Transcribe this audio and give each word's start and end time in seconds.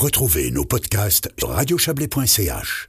Retrouvez 0.00 0.50
nos 0.50 0.64
podcasts 0.64 1.28
sur 1.38 1.50
radiochablais.ch. 1.50 2.88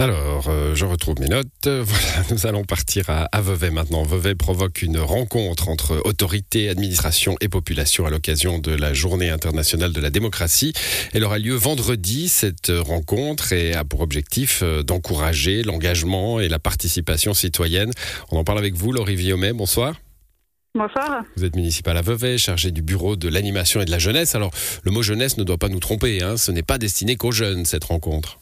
Alors, 0.00 0.48
euh, 0.48 0.74
je 0.74 0.84
retrouve 0.84 1.20
mes 1.20 1.28
notes. 1.28 1.46
Voilà, 1.66 2.26
nous 2.32 2.46
allons 2.48 2.64
partir 2.64 3.08
à, 3.10 3.26
à, 3.26 3.40
Vevey 3.40 3.70
maintenant. 3.70 4.02
Vevey 4.02 4.34
provoque 4.34 4.82
une 4.82 4.98
rencontre 4.98 5.68
entre 5.68 6.02
autorités, 6.04 6.68
administration 6.68 7.36
et 7.40 7.48
population 7.48 8.06
à 8.06 8.10
l'occasion 8.10 8.58
de 8.58 8.72
la 8.72 8.92
Journée 8.92 9.30
internationale 9.30 9.92
de 9.92 10.00
la 10.00 10.10
démocratie. 10.10 10.72
Elle 11.12 11.22
aura 11.22 11.38
lieu 11.38 11.54
vendredi. 11.54 12.28
Cette 12.28 12.72
rencontre 12.76 13.52
et 13.52 13.74
a 13.74 13.84
pour 13.84 14.00
objectif 14.00 14.64
euh, 14.64 14.82
d'encourager 14.82 15.62
l'engagement 15.62 16.40
et 16.40 16.48
la 16.48 16.58
participation 16.58 17.34
citoyenne. 17.34 17.92
On 18.32 18.36
en 18.36 18.42
parle 18.42 18.58
avec 18.58 18.74
vous, 18.74 18.90
Laurie 18.90 19.14
Villaumet. 19.14 19.52
Bonsoir. 19.52 19.94
Bonsoir. 20.74 21.22
Vous 21.36 21.44
êtes 21.44 21.54
municipal 21.54 21.94
à 21.98 22.00
Vevey, 22.00 22.38
chargé 22.38 22.70
du 22.70 22.80
bureau 22.80 23.14
de 23.14 23.28
l'animation 23.28 23.82
et 23.82 23.84
de 23.84 23.90
la 23.90 23.98
jeunesse. 23.98 24.34
Alors, 24.34 24.50
le 24.84 24.90
mot 24.90 25.02
jeunesse 25.02 25.36
ne 25.36 25.44
doit 25.44 25.58
pas 25.58 25.68
nous 25.68 25.80
tromper. 25.80 26.22
Hein. 26.22 26.38
Ce 26.38 26.50
n'est 26.50 26.62
pas 26.62 26.78
destiné 26.78 27.16
qu'aux 27.16 27.30
jeunes, 27.30 27.66
cette 27.66 27.84
rencontre 27.84 28.38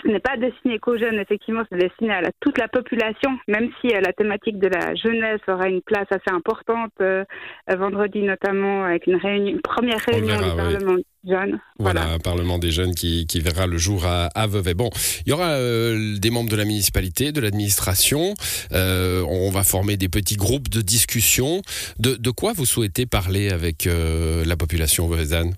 ce 0.00 0.08
n'est 0.08 0.20
pas 0.20 0.36
destiné 0.36 0.78
qu'aux 0.78 0.96
jeunes, 0.96 1.18
effectivement, 1.18 1.62
c'est 1.70 1.78
destiné 1.78 2.12
à 2.12 2.22
toute 2.40 2.58
la 2.58 2.68
population, 2.68 3.30
même 3.46 3.70
si 3.80 3.94
euh, 3.94 4.00
la 4.00 4.12
thématique 4.12 4.58
de 4.58 4.68
la 4.68 4.94
jeunesse 4.94 5.40
aura 5.48 5.68
une 5.68 5.82
place 5.82 6.06
assez 6.10 6.34
importante 6.34 6.92
euh, 7.00 7.24
vendredi 7.68 8.22
notamment 8.22 8.84
avec 8.84 9.06
une, 9.06 9.16
réunion, 9.16 9.58
première 9.62 9.98
réunion 10.00 10.36
du 10.36 10.56
Parlement 10.56 10.96
jeune. 11.28 11.60
Voilà, 11.78 12.08
un 12.08 12.18
Parlement 12.18 12.58
des 12.58 12.70
jeunes 12.70 12.94
qui, 12.94 13.26
verra 13.40 13.66
le 13.66 13.76
jour 13.76 14.06
à, 14.06 14.26
à, 14.34 14.46
Vevey. 14.46 14.74
Bon, 14.74 14.90
il 15.26 15.30
y 15.30 15.32
aura 15.32 15.50
euh, 15.50 16.16
des 16.18 16.30
membres 16.30 16.50
de 16.50 16.56
la 16.56 16.64
municipalité, 16.64 17.32
de 17.32 17.40
l'administration. 17.40 18.34
on 18.72 19.50
va 19.50 19.62
former 19.62 19.96
des 19.96 20.08
petits 20.08 20.36
groupes 20.36 20.68
de 20.68 20.80
discussion. 20.80 21.60
De, 21.98 22.14
de 22.14 22.30
quoi 22.30 22.52
vous 22.54 22.66
souhaitez 22.66 23.06
parler 23.06 23.50
avec 23.50 23.86
la 23.86 24.56
population 24.56 25.06
veuvezane 25.06 25.52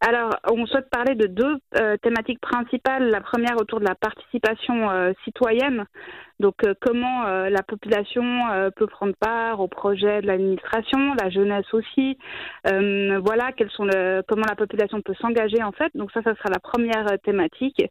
alors, 0.00 0.30
on 0.52 0.64
souhaite 0.66 0.88
parler 0.90 1.16
de 1.16 1.26
deux 1.26 1.56
euh, 1.76 1.96
thématiques 1.96 2.40
principales. 2.40 3.10
La 3.10 3.20
première 3.20 3.56
autour 3.60 3.80
de 3.80 3.84
la 3.84 3.96
participation 3.96 4.90
euh, 4.90 5.12
citoyenne. 5.24 5.86
Donc, 6.38 6.54
euh, 6.64 6.74
comment 6.80 7.24
la 7.24 7.62
population 7.64 8.22
peut 8.76 8.86
prendre 8.86 9.14
part 9.18 9.58
au 9.58 9.66
projet 9.66 10.22
de 10.22 10.28
l'administration, 10.28 11.14
la 11.20 11.30
jeunesse 11.30 11.66
aussi. 11.72 12.16
voilà, 12.64 13.50
comment 14.28 14.46
la 14.48 14.54
population 14.54 15.00
peut 15.02 15.14
s'engager 15.20 15.62
en 15.64 15.72
fait. 15.72 15.90
Donc 15.96 16.12
ça, 16.12 16.22
ça 16.22 16.36
sera 16.36 16.50
la 16.50 16.60
première 16.60 17.06
thématique. 17.24 17.82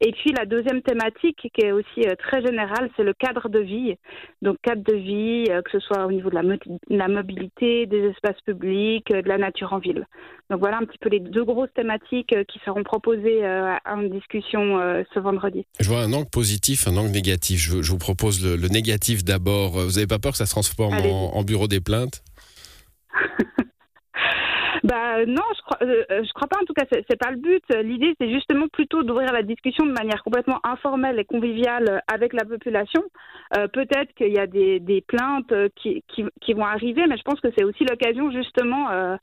Et 0.00 0.12
puis 0.12 0.32
la 0.36 0.46
deuxième 0.46 0.80
thématique, 0.80 1.50
qui 1.52 1.60
est 1.62 1.72
aussi 1.72 2.02
très 2.18 2.42
générale, 2.42 2.88
c'est 2.96 3.04
le 3.04 3.12
cadre 3.12 3.50
de 3.50 3.58
vie. 3.58 3.96
Donc 4.40 4.56
cadre 4.62 4.82
de 4.82 4.96
vie, 4.96 5.44
que 5.64 5.70
ce 5.70 5.80
soit 5.80 6.06
au 6.06 6.12
niveau 6.12 6.30
de 6.30 6.36
la, 6.36 6.56
la 6.88 7.08
mobilité, 7.08 7.84
des 7.84 8.06
espaces 8.08 8.40
publics, 8.46 9.10
de 9.10 9.28
la 9.28 9.36
nature 9.36 9.74
en 9.74 9.78
ville. 9.78 10.06
Donc 10.48 10.60
voilà 10.60 10.78
un 10.78 10.84
petit 10.84 10.98
peu 10.98 11.10
les 11.10 11.20
deux 11.20 11.44
grosses 11.54 11.72
thématiques 11.74 12.32
euh, 12.32 12.44
qui 12.44 12.58
seront 12.64 12.82
proposées 12.82 13.44
euh, 13.44 13.74
en 13.86 14.02
discussion 14.02 14.78
euh, 14.78 15.02
ce 15.14 15.20
vendredi. 15.20 15.66
Je 15.80 15.88
vois 15.88 16.00
un 16.02 16.12
angle 16.12 16.28
positif, 16.28 16.88
un 16.88 16.96
angle 16.96 17.10
négatif. 17.10 17.60
Je, 17.60 17.90
vous 17.90 17.98
propose 17.98 18.44
le, 18.44 18.68
négatif 18.68 19.24
d'abord. 19.24 19.72
Vous 19.72 19.92
n'avez 19.92 20.06
pas 20.06 20.18
peur 20.18 20.32
que 20.32 20.38
ça 20.38 20.46
se 20.46 20.52
transforme 20.52 20.94
en 20.94 21.42
bureau 21.42 21.68
des 21.68 21.80
plaintes? 21.80 22.22
Bah 24.82 25.24
non, 25.26 25.42
je 25.56 25.62
crois, 25.62 25.78
euh, 25.82 26.04
euh, 26.10 26.24
je 26.24 26.32
crois 26.32 26.48
pas. 26.48 26.58
En 26.60 26.64
tout 26.64 26.72
cas, 26.72 26.84
c'est, 26.90 27.04
c'est 27.08 27.18
pas 27.18 27.30
le 27.30 27.36
but. 27.36 27.62
L'idée, 27.82 28.14
c'est 28.20 28.30
justement 28.32 28.68
plutôt 28.68 29.02
d'ouvrir 29.02 29.32
la 29.32 29.42
discussion 29.42 29.84
de 29.84 29.92
manière 29.92 30.22
complètement 30.22 30.60
informelle 30.64 31.18
et 31.18 31.24
conviviale 31.24 32.02
avec 32.12 32.32
la 32.32 32.44
population. 32.44 33.02
Euh, 33.56 33.68
peut-être 33.68 34.14
qu'il 34.14 34.32
y 34.32 34.38
a 34.38 34.46
des, 34.46 34.80
des 34.80 35.00
plaintes 35.00 35.52
qui, 35.76 36.02
qui, 36.08 36.24
qui, 36.40 36.52
vont 36.54 36.64
arriver, 36.64 37.02
mais 37.08 37.16
je 37.16 37.22
pense 37.22 37.40
que 37.40 37.48
c'est 37.56 37.64
aussi 37.64 37.84
l'occasion 37.84 38.30
justement 38.30 38.90
euh, 38.90 39.16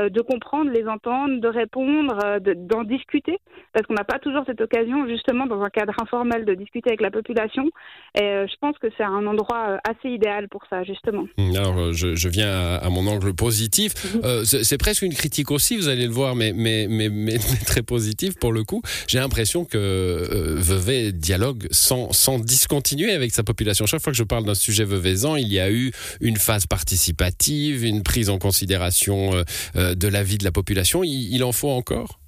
euh 0.00 0.08
de 0.08 0.20
comprendre, 0.20 0.70
les 0.70 0.86
entendre, 0.86 1.40
de 1.40 1.48
répondre, 1.48 2.40
de, 2.40 2.54
d'en 2.54 2.84
discuter, 2.84 3.38
parce 3.72 3.86
qu'on 3.86 3.94
n'a 3.94 4.04
pas 4.04 4.18
toujours 4.18 4.42
cette 4.46 4.60
occasion 4.60 5.06
justement 5.08 5.46
dans 5.46 5.62
un 5.62 5.70
cadre 5.70 5.94
informel 6.00 6.44
de 6.44 6.54
discuter 6.54 6.90
avec 6.90 7.00
la 7.00 7.10
population. 7.10 7.70
Et 8.14 8.46
je 8.46 8.54
pense 8.60 8.76
que 8.78 8.88
c'est 8.96 9.04
un 9.04 9.26
endroit 9.26 9.78
assez 9.88 10.10
idéal 10.10 10.48
pour 10.48 10.62
ça, 10.68 10.82
justement. 10.84 11.24
Alors, 11.38 11.92
je, 11.92 12.14
je 12.14 12.28
viens 12.28 12.50
à, 12.50 12.76
à, 12.76 12.90
mon 12.90 13.06
angle 13.06 13.34
positif. 13.34 13.92
Mhm. 14.14 14.44
c'est, 14.44 14.64
c'est 14.64 14.78
une 15.02 15.14
critique 15.14 15.50
aussi, 15.50 15.76
vous 15.76 15.88
allez 15.88 16.06
le 16.06 16.12
voir, 16.12 16.34
mais, 16.36 17.38
très 17.66 17.82
positive 17.82 18.34
pour 18.38 18.52
le 18.52 18.64
coup. 18.64 18.82
J'ai 19.06 19.18
l'impression 19.18 19.64
que 19.64 19.78
euh, 19.78 20.54
Vevey 20.56 21.12
dialogue 21.12 21.66
sans, 21.70 22.10
discontinuer 22.38 23.12
avec 23.12 23.32
sa 23.32 23.42
population. 23.42 23.86
Chaque 23.86 24.00
fois 24.00 24.12
que 24.12 24.18
je 24.18 24.24
parle 24.24 24.44
d'un 24.44 24.54
sujet 24.54 24.84
veuvezan, 24.84 25.36
il 25.36 25.52
y 25.52 25.60
a 25.60 25.70
eu 25.70 25.92
une 26.20 26.36
phase 26.36 26.66
participative, 26.66 27.84
une 27.84 28.02
prise 28.02 28.30
en 28.30 28.38
considération 28.38 29.34
euh, 29.34 29.42
euh, 29.76 29.94
de 29.94 30.08
la 30.08 30.22
vie 30.22 30.38
de 30.38 30.44
la 30.44 30.52
population. 30.52 31.02
il 31.04 31.42
en 31.44 31.52
faut 31.52 31.70
encore? 31.70 32.18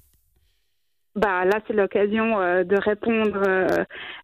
Bah, 1.15 1.45
là, 1.45 1.61
c'est 1.65 1.73
l'occasion 1.73 2.41
euh, 2.41 2.65
de 2.65 2.75
répondre 2.75 3.41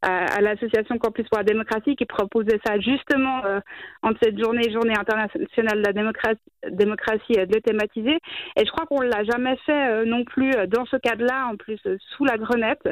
à, 0.01 0.41
l'association 0.41 0.97
Campus 0.97 1.25
pour 1.29 1.38
la 1.38 1.45
démocratie 1.45 1.95
qui 1.95 2.06
proposait 2.06 2.59
ça 2.66 2.78
justement 2.79 3.45
euh, 3.45 3.62
en 4.03 4.12
cette 4.22 4.38
journée, 4.38 4.69
journée 4.73 4.94
internationale 5.00 5.81
de 5.81 5.88
la 5.88 5.94
démocratie, 5.94 6.41
démocratie 6.70 7.34
de 7.34 7.54
le 7.54 7.62
thématiser. 7.62 8.18
Et 8.58 8.66
je 8.66 8.72
crois 8.72 8.86
qu'on 8.86 9.02
l'a 9.02 9.24
jamais 9.24 9.58
fait 9.66 10.06
non 10.06 10.24
plus 10.24 10.52
dans 10.68 10.86
ce 10.86 10.98
cadre-là, 10.98 11.48
en 11.52 11.56
plus 11.56 11.80
sous 12.16 12.26
la 12.26 12.38
grenette. 12.38 12.84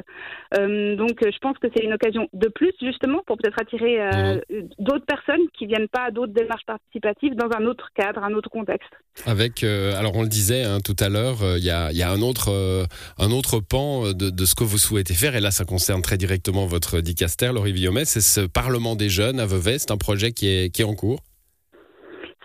donc, 0.53 1.19
je 1.21 1.37
pense 1.39 1.57
que 1.57 1.67
c'est 1.75 1.83
une 1.83 1.93
occasion 1.93 2.27
de 2.33 2.47
plus 2.47 2.73
justement 2.81 3.21
pour 3.25 3.37
peut-être 3.37 3.59
attirer 3.59 3.99
mmh. 3.99 4.67
d'autres 4.79 5.05
personnes 5.05 5.47
qui 5.57 5.65
viennent 5.65 5.87
pas 5.87 6.05
à 6.07 6.11
d'autres 6.11 6.33
démarches 6.33 6.65
participatives 6.65 7.35
dans 7.35 7.49
un 7.57 7.65
autre 7.65 7.89
cadre, 7.95 8.23
un 8.23 8.33
autre 8.33 8.49
contexte. 8.49 8.91
Avec, 9.25 9.63
alors 9.63 10.15
on 10.15 10.23
le 10.23 10.29
disait 10.29 10.63
hein, 10.63 10.79
tout 10.83 10.95
à 10.99 11.09
l'heure, 11.09 11.37
il 11.57 11.63
y 11.63 11.69
a, 11.69 11.91
y, 11.91 12.03
a, 12.03 12.11
un 12.11 12.21
autre, 12.21 12.87
un 13.17 13.31
autre 13.31 13.59
pan 13.59 14.05
euh, 14.05 14.13
de, 14.13 14.45
ce 14.45 14.55
que 14.55 14.63
vous 14.63 14.77
souhaitez 14.77 15.13
faire. 15.13 15.35
Et 15.35 15.41
là, 15.41 15.51
ça 15.51 15.65
concerne 15.65 16.01
très 16.01 16.17
directement 16.17 16.65
votre 16.65 17.01
dicaster, 17.01 17.51
Laurie 17.53 17.73
Villaumet. 17.73 18.05
C'est 18.05 18.21
ce 18.21 18.41
Parlement 18.41 18.95
des 18.95 19.09
jeunes 19.09 19.39
à 19.39 19.45
Vevey. 19.45 19.79
C'est 19.79 19.91
un 19.91 19.97
projet 19.97 20.31
qui 20.31 20.47
est, 20.47 20.69
qui 20.69 20.81
est 20.81 20.85
en 20.85 20.95
cours. 20.95 21.19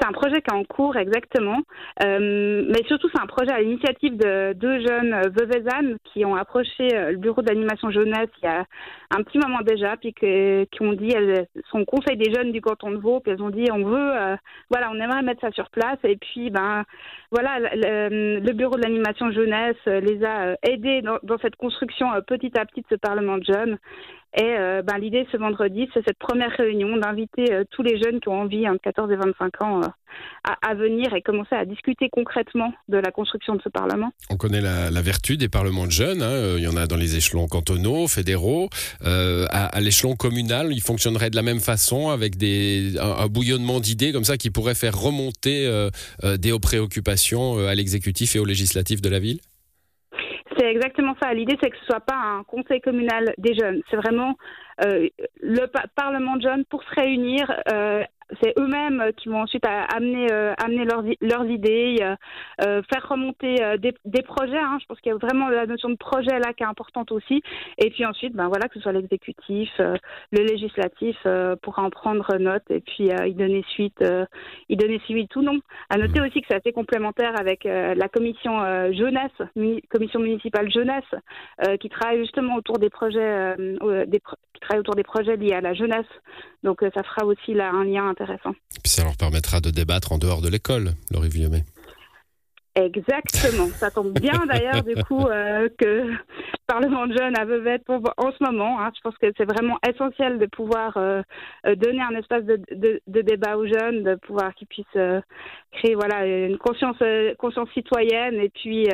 C'est 0.04 0.10
un 0.10 0.12
projet 0.12 0.42
qui 0.42 0.50
est 0.50 0.54
en 0.54 0.64
cours, 0.64 0.96
exactement. 0.96 1.60
Euh, 2.04 2.64
mais 2.68 2.86
surtout, 2.86 3.08
c'est 3.14 3.22
un 3.22 3.26
projet 3.26 3.52
à 3.52 3.60
l'initiative 3.60 4.18
de 4.18 4.52
deux 4.52 4.86
jeunes 4.86 5.16
veuvezannes 5.30 5.96
qui 6.04 6.26
ont 6.26 6.34
approché 6.36 6.94
euh, 6.94 7.12
le 7.12 7.16
bureau 7.16 7.40
d'animation 7.40 7.90
jeunesse 7.90 8.28
il 8.42 8.44
y 8.44 8.48
a 8.48 8.66
un 9.16 9.22
petit 9.22 9.38
moment 9.38 9.60
déjà, 9.62 9.96
puis 9.96 10.12
qui 10.12 10.82
ont 10.82 10.92
dit, 10.92 11.10
elles 11.14 11.46
sont 11.70 11.86
conseil 11.86 12.18
des 12.18 12.34
jeunes 12.34 12.52
du 12.52 12.60
canton 12.60 12.90
de 12.90 12.96
Vaud, 12.96 13.20
puis 13.20 13.32
elles 13.32 13.42
ont 13.42 13.50
dit, 13.50 13.66
on 13.72 13.82
veut, 13.84 14.12
euh, 14.14 14.36
voilà, 14.70 14.90
on 14.90 15.00
aimerait 15.00 15.22
mettre 15.22 15.40
ça 15.40 15.52
sur 15.52 15.70
place. 15.70 15.98
Et 16.04 16.16
puis, 16.16 16.50
ben, 16.50 16.84
voilà, 17.30 17.58
le, 17.60 18.52
bureau 18.52 18.76
de 18.76 18.82
l'animation 18.82 19.32
jeunesse 19.32 19.76
les 19.86 20.22
a 20.24 20.56
aidés 20.62 21.02
dans 21.02 21.38
cette 21.38 21.56
construction 21.56 22.08
petit 22.26 22.52
à 22.58 22.66
petit 22.66 22.82
de 22.82 22.86
ce 22.90 22.96
Parlement 22.96 23.38
de 23.38 23.44
jeunes. 23.44 23.78
Et 24.36 24.56
ben, 24.84 24.98
l'idée 24.98 25.26
ce 25.30 25.36
vendredi, 25.36 25.88
c'est 25.94 26.02
cette 26.06 26.18
première 26.18 26.50
réunion 26.50 26.96
d'inviter 26.96 27.52
euh, 27.52 27.64
tous 27.70 27.82
les 27.82 28.00
jeunes 28.02 28.20
qui 28.20 28.28
ont 28.28 28.40
envie, 28.40 28.68
entre 28.68 28.80
14 28.82 29.10
et 29.12 29.16
25 29.16 29.62
ans, 29.62 29.80
euh, 29.82 29.86
à, 30.62 30.74
venir 30.74 31.14
et 31.14 31.22
commencer 31.22 31.54
à 31.54 31.64
discuter 31.64 32.08
concrètement 32.10 32.72
de 32.88 32.98
la 32.98 33.10
construction 33.10 33.54
de 33.54 33.62
ce 33.62 33.68
Parlement. 33.68 34.10
On 34.30 34.36
connaît 34.36 34.60
la, 34.60 35.02
vertu 35.02 35.36
des 35.36 35.48
parlements 35.48 35.86
de 35.86 35.92
jeunes. 35.92 36.22
Hein. 36.22 36.56
Il 36.56 36.62
y 36.62 36.68
en 36.68 36.76
a 36.76 36.86
dans 36.86 36.96
les 36.96 37.16
échelons 37.16 37.46
cantonaux, 37.46 38.08
fédéraux. 38.08 38.68
à, 39.02 39.80
l'échelon 39.80 40.14
communal, 40.16 40.72
il 40.72 40.80
fonctionnerait 40.80 41.30
de 41.30 41.36
la 41.36 41.42
même 41.42 41.60
façon 41.60 42.10
avec 42.10 42.34
un, 42.42 43.26
bouillonnement 43.26 43.80
d'idées 43.80 44.12
comme 44.12 44.24
ça 44.24 44.36
qui 44.36 44.50
pourrait 44.50 44.74
faire 44.74 44.96
remonter 44.96 45.68
des 46.22 46.58
préoccupations 46.60 47.58
à 47.66 47.74
l'exécutif 47.74 48.36
et 48.36 48.38
au 48.38 48.44
législatif 48.44 49.00
de 49.00 49.08
la 49.08 49.18
ville? 49.18 49.40
C'est 50.56 50.66
exactement 50.66 51.14
ça. 51.22 51.32
L'idée, 51.32 51.56
c'est 51.62 51.70
que 51.70 51.76
ce 51.78 51.84
soit 51.86 52.00
pas 52.00 52.16
un 52.16 52.42
conseil 52.44 52.80
communal 52.80 53.34
des 53.38 53.54
jeunes. 53.54 53.82
C'est 53.90 53.96
vraiment 53.96 54.36
euh, 54.84 55.08
le 55.40 55.66
Parlement 55.94 56.36
de 56.36 56.42
jeunes 56.42 56.64
pour 56.66 56.82
se 56.82 56.94
réunir, 56.94 57.52
euh, 57.72 58.02
c'est 58.42 58.54
eux-mêmes 58.58 59.12
qui 59.16 59.28
vont 59.28 59.42
ensuite 59.42 59.64
amener, 59.66 60.32
euh, 60.32 60.54
amener 60.62 60.84
leurs, 60.84 61.04
leurs 61.20 61.46
idées, 61.46 61.98
euh, 62.00 62.82
faire 62.92 63.08
remonter 63.08 63.62
euh, 63.62 63.76
des, 63.76 63.94
des, 64.04 64.22
projets. 64.22 64.58
Hein. 64.58 64.78
Je 64.80 64.86
pense 64.86 65.00
qu'il 65.00 65.12
y 65.12 65.14
a 65.14 65.18
vraiment 65.18 65.48
la 65.48 65.66
notion 65.66 65.90
de 65.90 65.96
projet 65.96 66.38
là 66.38 66.52
qui 66.52 66.62
est 66.62 66.66
importante 66.66 67.12
aussi. 67.12 67.42
Et 67.78 67.90
puis 67.90 68.04
ensuite, 68.04 68.34
ben 68.34 68.48
voilà, 68.48 68.68
que 68.68 68.74
ce 68.74 68.80
soit 68.80 68.92
l'exécutif, 68.92 69.70
le 69.78 70.44
législatif 70.44 71.16
pourra 71.62 71.82
en 71.82 71.90
prendre 71.90 72.36
note 72.38 72.64
et 72.70 72.80
puis 72.80 73.08
y 73.08 73.34
donner 73.34 73.64
suite, 73.68 74.02
y 74.68 74.76
donner 74.76 75.00
suite 75.06 75.30
tout 75.30 75.42
non. 75.42 75.58
À 75.90 75.98
noter 75.98 76.20
aussi 76.20 76.40
que 76.40 76.46
c'est 76.48 76.56
assez 76.56 76.72
complémentaire 76.72 77.38
avec 77.38 77.64
la 77.64 78.08
commission 78.08 78.60
jeunesse, 78.92 79.32
commission 79.90 80.20
municipale 80.20 80.70
jeunesse, 80.70 81.04
qui 81.80 81.88
travaille 81.88 82.20
justement 82.20 82.56
autour 82.56 82.78
des 82.78 82.90
projets, 82.90 83.56
des, 84.06 84.20
qui 84.54 84.60
travaille 84.60 84.80
autour 84.80 84.94
des 84.94 85.02
projets 85.02 85.36
liés 85.36 85.54
à 85.54 85.60
la 85.60 85.74
jeunesse. 85.74 86.06
Donc 86.62 86.80
ça 86.94 87.02
fera 87.02 87.26
aussi 87.26 87.54
là 87.54 87.70
un 87.70 87.84
lien 87.84 88.13
Puis 88.82 88.92
ça 88.92 89.04
leur 89.04 89.16
permettra 89.16 89.60
de 89.60 89.70
débattre 89.70 90.12
en 90.12 90.18
dehors 90.18 90.40
de 90.40 90.48
l'école, 90.48 90.94
Laurie 91.10 91.28
Villemet. 91.28 91.64
Exactement. 92.76 93.68
Ça 93.68 93.90
tombe 93.90 94.18
bien 94.18 94.46
d'ailleurs 94.48 94.82
du 94.82 94.96
coup 95.04 95.26
euh, 95.26 95.68
que 95.78 96.10
Parlement 96.66 97.06
de 97.06 97.12
jeunes 97.12 97.36
à 97.36 97.44
Vevey 97.44 97.78
pour, 97.80 98.00
en 98.16 98.32
ce 98.32 98.42
moment. 98.42 98.80
Hein. 98.80 98.90
Je 98.96 99.00
pense 99.02 99.14
que 99.18 99.26
c'est 99.36 99.44
vraiment 99.44 99.78
essentiel 99.86 100.38
de 100.38 100.46
pouvoir 100.46 100.96
euh, 100.96 101.20
euh, 101.66 101.74
donner 101.74 102.00
un 102.00 102.18
espace 102.18 102.42
de, 102.44 103.00
débat 103.06 103.58
aux 103.58 103.66
jeunes, 103.66 104.02
de 104.02 104.14
pouvoir 104.14 104.54
qu'ils 104.54 104.68
puissent 104.68 104.86
euh, 104.96 105.20
créer 105.72 105.94
voilà 105.94 106.24
une 106.24 106.56
conscience 106.56 106.96
conscience 107.38 107.68
citoyenne. 107.74 108.36
Et 108.36 108.48
puis 108.48 108.88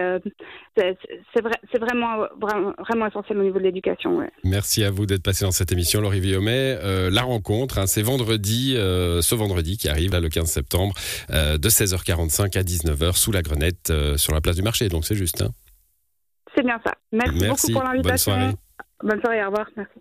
c'est 0.77 1.43
vrai, 1.43 1.53
c'est 1.73 1.79
vraiment, 1.79 2.27
vraiment, 2.41 3.07
essentiel 3.07 3.39
au 3.39 3.43
niveau 3.43 3.59
de 3.59 3.65
l'éducation. 3.65 4.19
Merci 4.43 4.83
à 4.83 4.91
vous 4.91 5.07
d'être 5.07 5.23
passé 5.23 5.45
dans 5.45 5.51
cette 5.51 5.71
émission, 5.71 6.01
Laurie 6.01 6.21
Villaumet. 6.21 6.79
la 7.11 7.23
rencontre, 7.23 7.79
hein, 7.79 7.87
c'est 7.87 8.03
vendredi, 8.03 8.75
ce 8.75 9.35
vendredi 9.35 9.77
qui 9.77 9.89
arrive 9.89 10.17
le 10.17 10.29
15 10.29 10.47
septembre, 10.47 10.95
de 11.29 11.69
16h45 11.69 12.59
à 12.59 12.63
19h 12.63 13.17
sous 13.17 13.31
la 13.31 13.43
Grenette 13.85 14.19
sur 14.19 14.33
la 14.33 14.41
place 14.41 14.57
du 14.57 14.63
marché. 14.63 14.89
Donc 14.89 15.05
c'est 15.05 15.15
juste. 15.15 15.43
Hein. 15.43 15.51
C'est 16.55 16.65
bien 16.65 16.81
ça. 16.85 16.95
Merci, 17.13 17.39
Merci. 17.41 17.73
beaucoup 17.73 17.81
pour 17.81 17.89
l'invitation. 17.89 18.33
Bonne 18.33 18.41
soirée. 18.41 18.55
Bonne 19.03 19.21
soirée, 19.21 19.45
au 19.45 19.47
revoir. 19.47 19.67
Merci. 19.77 19.93